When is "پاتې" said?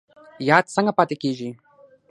0.97-1.15